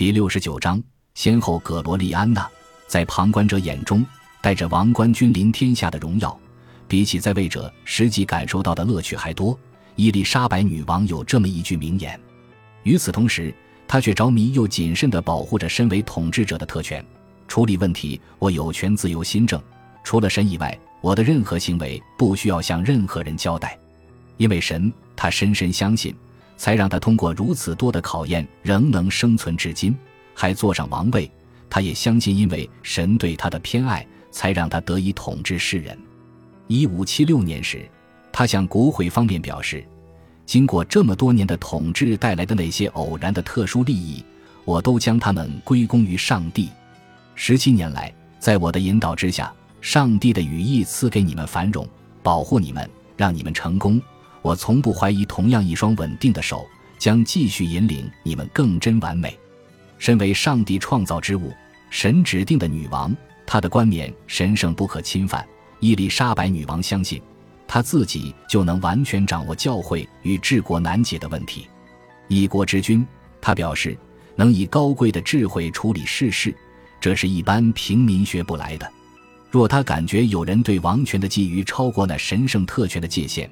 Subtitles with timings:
[0.00, 2.48] 第六十九章，先后葛罗利安娜，
[2.86, 4.02] 在旁观者眼中
[4.40, 6.40] 带着王冠君临天下的荣耀，
[6.88, 9.54] 比起在位者实际感受到的乐趣还多。
[9.96, 12.18] 伊丽莎白女王有这么一句名言。
[12.82, 13.54] 与此同时，
[13.86, 17.04] 她却着迷又谨慎地保护着身为统治者的特权。
[17.46, 19.62] 处理问题，我有权自由新政，
[20.02, 23.78] 除了神以外，我的任何行为不需要向任何人交代。
[24.38, 26.14] 因为神，他深深相信，
[26.60, 29.96] 才让他通过如此多的考验仍能生存至今，
[30.34, 31.28] 还坐上王位。
[31.70, 35.98] 他也相信，因为神对他的偏爱，才让他得以统治世人。
[36.66, 37.88] 一五七六年时，
[38.30, 39.82] 他向国会方面表示
[40.44, 44.22] ：“经过这么多年的统治带来的那些偶然的特殊利益，
[44.66, 46.68] 我都将它们归功于上帝。
[47.34, 51.88] 十七年来，在我的引导之下，上帝的羽翼赐给你们繁荣，
[52.22, 53.98] 保护你们，让你们成功。”
[54.42, 56.66] 我从不怀疑，同样一双稳定的手
[56.98, 59.38] 将继续引领你们更真完美。
[59.98, 61.52] 身为上帝创造之物、
[61.90, 63.14] 神指定的女王，
[63.46, 65.46] 她的冠冕神圣不可侵犯。
[65.78, 67.20] 伊丽莎白女王相信，
[67.66, 71.66] 她自己就能完全掌握教会与治国难解的问题。
[72.28, 73.06] 一国之君，
[73.40, 73.96] 她表示
[74.36, 76.54] 能以高贵的智慧处理世事，
[76.98, 78.90] 这是一般平民学不来的。
[79.50, 83.50] 若他感觉有人对王权的觊觎超过那神圣特权的界限，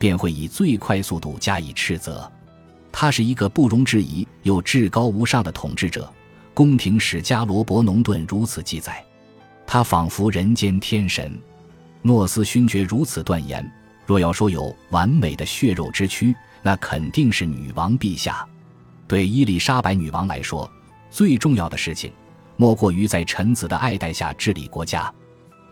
[0.00, 2.28] 便会以最快速度加以斥责。
[2.90, 6.10] 他是一个不容置疑又至高无上的统治者。
[6.54, 9.04] 宫廷史家罗伯·农顿如此记载：
[9.66, 11.38] 他仿佛人间天神。
[12.00, 13.70] 诺斯勋爵如此断言：
[14.06, 18.48] 若要说有完美的血肉之躯，那肯定是女王陛下。
[19.06, 20.68] 对伊丽莎白女王来说，
[21.10, 22.10] 最重要的事情，
[22.56, 25.12] 莫过于在臣子的爱戴下治理国家。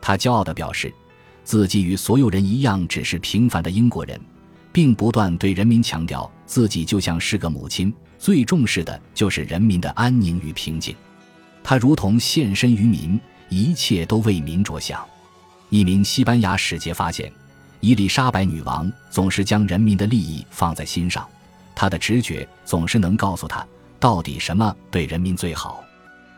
[0.02, 0.92] 他骄傲地表示。
[1.48, 4.20] 自己与所有人一样，只是平凡的英国人，
[4.70, 10.94] 并不断对人民强调自己就像是个母亲，最重视的就是人民的安宁与平静。
[11.64, 13.18] 他如同献身于民，
[13.48, 15.02] 一切都为民着想。
[15.70, 17.32] 一名西班牙使节发现，
[17.80, 21.26] 伊丽莎白女王总是将人民的利益放在心上，
[21.74, 23.66] 她的直觉总是能告诉她
[23.98, 25.82] 到底什么对人民最好。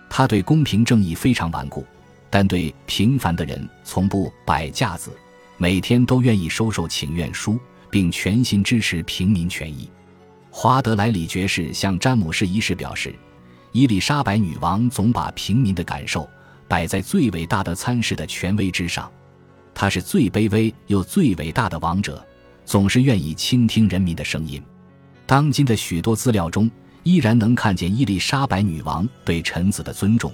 [0.08, 1.84] 她对公平正义非常顽固。
[2.30, 5.10] 但对平凡的人从不摆架子，
[5.56, 7.58] 每天都愿意收受请愿书，
[7.90, 9.90] 并全心支持平民权益。
[10.48, 13.14] 华德莱里爵士向詹姆士一世表示，
[13.72, 16.28] 伊丽莎白女王总把平民的感受
[16.68, 19.10] 摆在最伟大的参事的权威之上，
[19.74, 22.24] 她是最卑微又最伟大的王者，
[22.64, 24.62] 总是愿意倾听人民的声音。
[25.26, 26.70] 当今的许多资料中，
[27.02, 30.32] 依然能看见伊丽莎白女王对臣子的尊重。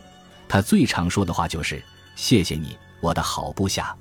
[0.48, 1.82] 他最常说的话就是
[2.14, 3.94] “谢谢你，我的好部下。”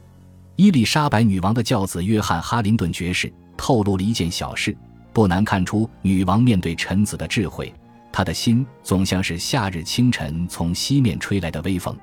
[0.56, 4.76] 伊丽莎白女王的教子约翰·哈林顿爵士透露了一件小事，
[5.12, 7.74] 不难看出女王面对臣子的智慧。
[8.12, 11.94] 她的心总像是夏日清晨从西面吹来的微风，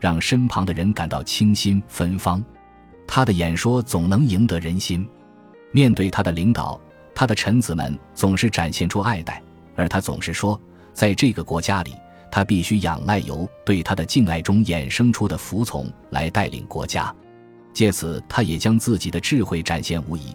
[0.00, 2.42] 让身旁的人感到清新芬芳。
[3.06, 5.08] 她的演说总能赢得人心。
[5.70, 6.80] 面对她的领导，
[7.14, 9.40] 她的臣子们总是展现出爱戴，
[9.76, 10.60] 而她总是说，
[10.92, 11.94] 在这个国家里。
[12.30, 17.14] 他必须仰赖由对他的敬爱中衍生出的服从来带领国家，
[17.72, 20.34] 借此他也将自己的智慧展现无疑。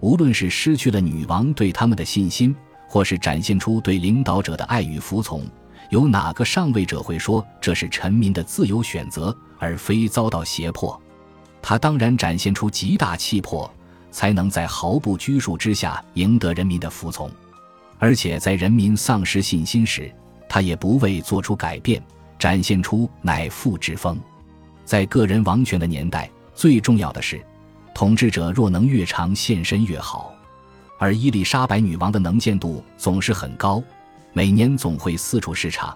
[0.00, 2.54] 无论是失去了女王对他们的信心，
[2.88, 5.42] 或是展现出对领导者的爱与服从，
[5.90, 11.00] 有哪个上位者会说这是臣民的自由选择，而非遭到胁迫？
[11.62, 13.72] 他当然展现出极大气魄，
[14.10, 17.30] 才能在毫不拘束之下赢得人民的服从，
[17.98, 20.12] 而且在人民丧失信心时。
[20.56, 22.02] 他也不为做出改变，
[22.38, 24.18] 展现出乃父之风。
[24.86, 27.38] 在个人王权的年代，最重要的是，
[27.94, 30.32] 统治者若能越长现身越好。
[30.98, 33.82] 而伊丽莎白女王的能见度总是很高，
[34.32, 35.94] 每年总会四处视察，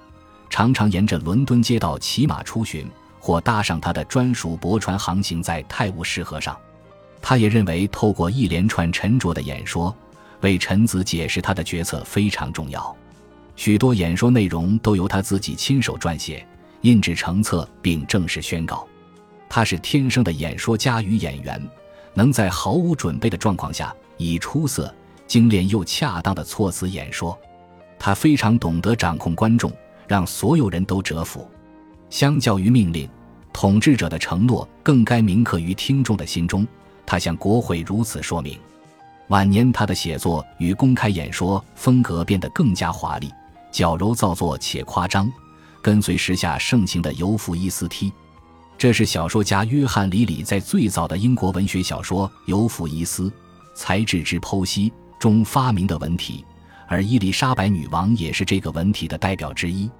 [0.50, 2.86] 常常沿着伦敦街道骑马出巡，
[3.18, 6.54] 或搭上她的专属驳船航行在泰晤士河上。
[7.22, 9.96] 他也认为，透过一连串沉着的演说，
[10.42, 12.94] 为臣子解释他的决策非常重要。
[13.56, 16.46] 许多演说内容都由他自己亲手撰写、
[16.82, 18.86] 印制成册，并正式宣告。
[19.48, 21.60] 他是天生的演说家与演员，
[22.14, 24.94] 能在毫无准备的状况下以出色、
[25.26, 27.38] 精炼又恰当的措辞演说。
[27.98, 29.70] 他非常懂得掌控观众，
[30.08, 31.46] 让所有人都折服。
[32.08, 33.08] 相较于命令，
[33.52, 36.66] 统治者的承诺更该铭刻于听众的心中。
[37.04, 38.58] 他向国会如此说明。
[39.28, 43.30] 晚年，他的写作与公开演说风格变得更加华丽。
[43.70, 45.30] 矫揉造作且夸张，
[45.80, 48.12] 跟随时下盛行的尤弗伊斯梯，
[48.76, 53.32] 这是小说家约翰·里里在最早的英国文学小说《尤弗伊斯：
[53.74, 56.44] 才智之剖析》中发明的文体，
[56.88, 59.90] 而伊丽莎白女王也是这个文体的代表之一。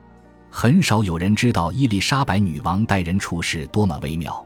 [0.50, 4.44] 很少有人知道伊丽莎白女王待人处事多么微妙。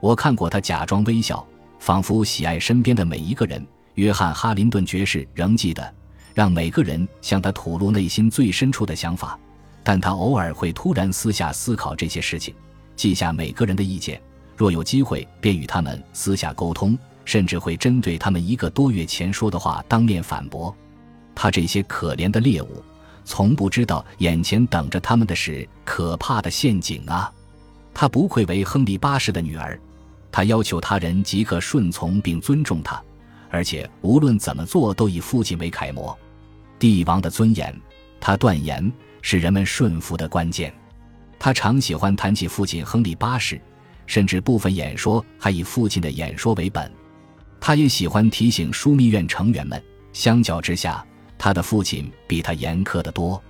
[0.00, 1.46] 我看过她假装微笑，
[1.78, 3.64] 仿佛喜爱身边的每一个人。
[3.94, 5.94] 约翰·哈林顿爵士仍记得，
[6.34, 9.38] 让每个人向他吐露内心最深处的想法，
[9.82, 12.54] 但他偶尔会突然私下思考这些事情，
[12.96, 14.20] 记下每个人的意见，
[14.56, 20.74] 若有机会便与他们私下沟通，甚至会针对他们一个多月前说的话当面反驳。
[21.34, 22.82] 他这些可怜的猎物。
[23.26, 27.32] 从不知道眼前等着他们的是可怕的陷阱啊！
[27.94, 29.80] 他不愧为亨利八世的女儿，
[30.30, 33.02] 他要求他人即刻顺从并尊重他，
[33.48, 36.14] 而且无论怎么做都以父亲为楷模。
[36.78, 37.74] 帝王的尊严，
[38.20, 38.92] 他断言
[39.22, 40.72] 是人们顺服的关键。
[41.38, 43.60] 他常喜欢谈起父亲亨利八世，
[44.06, 46.90] 甚至部分演说还以父亲的演说为本。
[47.60, 49.82] 他也喜欢提醒枢密院成员们，
[50.12, 51.04] 相较之下。
[51.36, 53.42] 他的父亲比他严苛得多。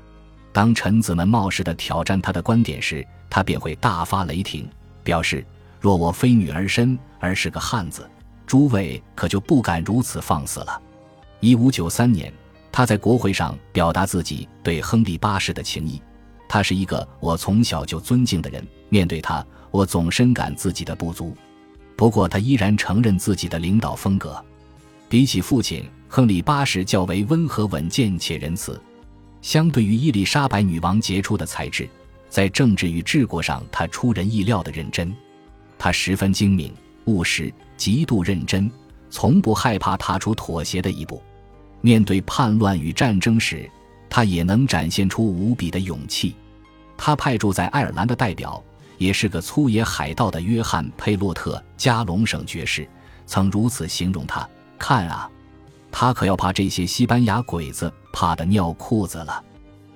[0.53, 4.69] 当臣子们冒失地挑战他的观点时，他便会大发雷霆，
[5.03, 5.45] 表示
[5.81, 8.09] ：“若我非女儿身，而是个汉子，
[8.47, 10.81] 诸位可就不敢如此放肆了。”
[11.41, 12.33] 一五九三年，
[12.77, 16.03] 他在国会上表达自己对亨利八世的情谊。
[16.49, 21.37] 他是一个我从小就尊敬的人，面对他，我总深感自己的不足。
[21.95, 24.45] 不过，他依然承认自己的领导风格，
[25.09, 25.85] 比起父亲。
[26.09, 28.81] 亨利八世较为温和稳健且仁慈，
[29.41, 31.89] 相对于伊丽莎白女王杰出的才智，
[32.29, 35.15] 在政治与治国上，他出人意料的认真。
[35.79, 36.75] 他十分精明、
[37.05, 38.69] 务实，极度认真，
[39.11, 41.23] 从不害怕踏出妥协的一步。
[41.85, 43.71] 面对叛乱与战争时，
[44.09, 46.35] 他也能展现出无比的勇气。
[46.97, 48.65] 他派驻在爱尔兰的代表，
[48.97, 52.89] 也是个粗野海盗的约翰·佩洛特加隆省爵士，
[53.27, 54.49] 曾如此形容他
[54.81, 55.31] ：“看啊！”
[55.93, 59.45] 他可要怕这些西班牙鬼子，怕得尿裤子了。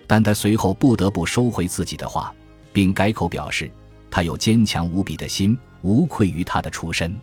[0.06, 2.30] 但他随后不得不收回自己的话，
[2.70, 3.70] 并改口表示，
[4.10, 7.18] 他有坚强无比的心，无愧于他的出身。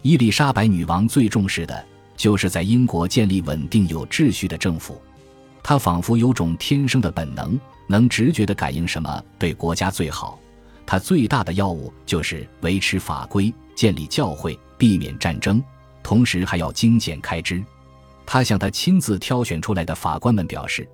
[0.00, 1.84] 伊丽莎白女王最重视的
[2.18, 5.00] 就是在英国建立稳定有秩序的政府。
[5.62, 10.38] 他仿佛有种天生的本能，能直觉地感应什么对国家最好。
[10.84, 15.62] 他最大的要务就是维持法规、建立教会、避免战争，
[16.02, 17.62] 同时还要精简开支。
[18.26, 20.88] 他向他亲自挑选出来的法官们表示，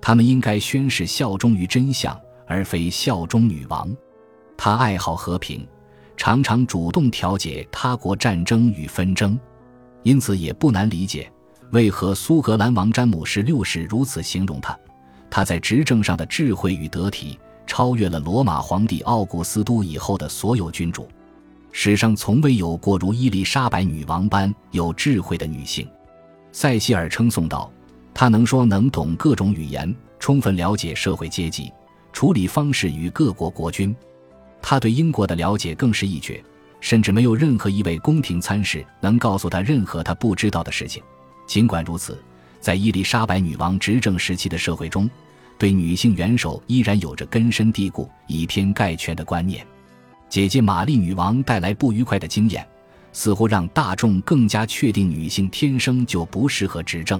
[0.00, 3.88] 他们应该宣誓效忠于真相，而非效忠女王。
[4.56, 5.66] 他爱好和平，
[6.16, 9.38] 常常主动调解他国战争与纷争，
[10.06, 11.28] 因此也不难理解
[11.72, 14.78] 为何苏格兰王詹姆士六世如此形容他：
[15.28, 17.36] 他在执政上的智慧与得体，
[17.66, 21.08] 超越了罗马皇帝奥古斯都以后的所有君主。
[21.72, 25.84] 史上从未有过如伊丽莎白女王般有智慧的女性。
[26.52, 27.68] 塞西尔称颂道
[28.14, 31.72] ：“他能说能懂各种语言，充分了解社会阶级
[32.12, 33.94] 处理方式与各国国君。
[34.62, 36.40] 他对英国的了解更是一绝，
[36.86, 41.02] 甚至没有任何一位宫廷参事能告诉他任何他不知道的事情。
[41.44, 42.16] 尽管如此，
[42.60, 45.10] 在伊丽莎白女王执政时期的社会中，
[45.58, 49.66] 对女性元首依然有着根深蒂固、以偏概全的观念。
[50.28, 52.64] 姐姐玛丽女王带来不愉快的经验。”
[53.12, 57.18] 似乎让大众更加确定女性天生就不适合执政。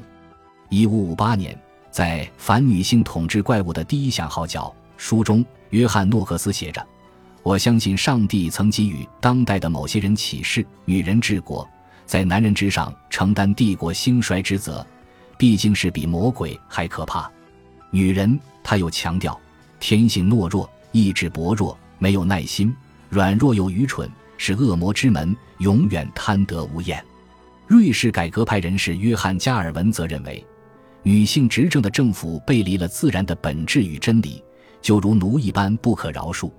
[0.69, 1.59] 一五五八年，
[1.91, 6.87] 在《反女性统治怪物的第一响号角》书中，约翰诺克斯写着
[7.47, 11.65] ：“我相信上帝曾给予当代的某些人启示：女人治国，
[12.05, 14.85] 在男人之上承担帝国兴衰之责，
[15.39, 17.31] 毕竟是比魔鬼还可怕。
[17.93, 19.41] 女人，他又强调，
[19.79, 22.75] 天性懦弱，意志薄弱，没有耐心，
[23.11, 27.01] 软弱又愚蠢。”是恶魔之门，永远贪得无厌。
[27.69, 30.45] 瑞士改革派人士约翰加尔文则认为，
[31.05, 34.43] 女性执政的政府背离了自然的本质与真理，
[34.83, 36.51] 就如奴一般不可饶恕。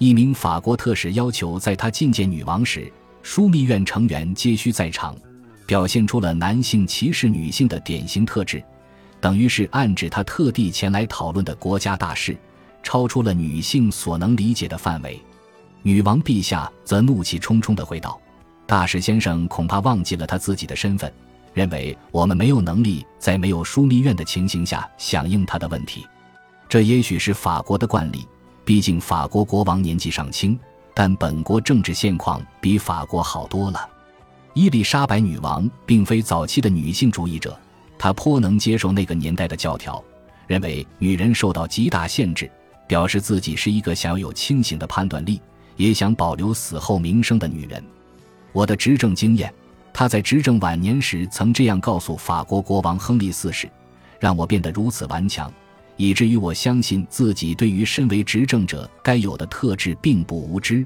[0.00, 2.90] 一名法国特使要求在他觐见女王时，
[3.22, 5.14] 枢密院成员皆需在场，
[5.66, 8.64] 表现出了男性歧视女性的典型特质，
[9.20, 12.34] 等于是暗指他特地前来讨论的国家大事，
[12.82, 15.20] 超出了女性所能理解的范围。
[15.82, 18.18] 女王陛下则怒气冲冲地回道
[18.66, 21.12] ：“大使先生恐怕忘记了他自己的身份，
[21.52, 26.06] 认为我们没有能力在没有枢密院的情形下响应他的问题。
[26.70, 28.26] 这也许是法国的惯例，
[28.70, 30.56] 毕竟法国国王年纪尚轻，
[30.94, 33.90] 但本国政治现况比法国好多了。
[34.54, 37.58] 伊丽莎白女王并非早期的女性主义者，
[37.98, 40.00] 她颇能接受那个年代的教条，
[40.46, 42.48] 认为女人受到极大限制，
[42.86, 45.40] 表示自己是一个想要有清醒的判断力。”
[45.74, 47.82] 也想保留死后名声的女人，
[48.52, 49.52] 我的执政经验，
[49.92, 53.68] 她在执政晚年时曾这样告诉法国国王亨利四世
[54.20, 55.52] ：“让我变得如此顽强，
[56.00, 60.82] 以至于我相信自己对于身为执政者该有的特质并不无知。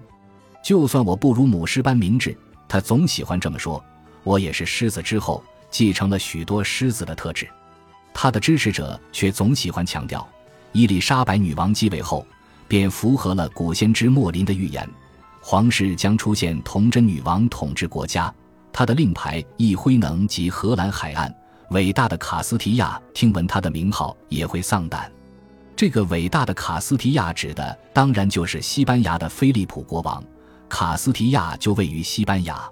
[0.61, 3.80] 就算我不如母狮般明智，他总喜欢这么说，
[4.25, 5.40] 我也是狮子之后，
[5.71, 7.49] 继承了许多狮子的特质。
[8.12, 10.28] 他的支持者却总喜欢强调，
[10.73, 12.26] 伊丽莎白女王继位后，
[12.66, 14.85] 便符合了古先知莫林的预言，
[15.40, 18.35] 皇室将出现童贞女王统治国家。
[18.73, 21.33] 他的令牌一挥能及荷兰海岸。
[21.75, 25.11] 伟大的卡斯提亚听闻他的名号也会丧胆。
[25.75, 30.23] 这个伟大的卡斯提亚指的当然就是西班牙的菲利普国王。
[30.69, 32.62] 卡斯提亚就位于西班牙。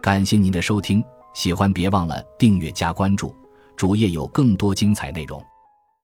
[0.00, 1.04] 感谢您的收听，
[1.34, 3.36] 喜欢别忘了订阅加关注，
[3.76, 5.44] 主页有更多精彩内容。